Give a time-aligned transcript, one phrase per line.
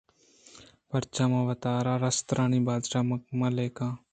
[0.89, 3.03] پرچہ من وتارا رسترانی بادشاہ
[3.39, 3.93] مہ لیکاں